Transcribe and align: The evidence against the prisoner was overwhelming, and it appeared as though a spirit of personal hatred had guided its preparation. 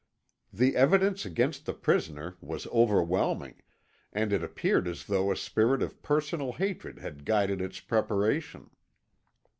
The 0.51 0.75
evidence 0.75 1.27
against 1.27 1.67
the 1.67 1.75
prisoner 1.75 2.35
was 2.41 2.65
overwhelming, 2.69 3.61
and 4.11 4.33
it 4.33 4.43
appeared 4.43 4.87
as 4.87 5.05
though 5.05 5.31
a 5.31 5.35
spirit 5.35 5.83
of 5.83 6.01
personal 6.01 6.53
hatred 6.53 6.97
had 6.97 7.23
guided 7.23 7.61
its 7.61 7.79
preparation. 7.81 8.71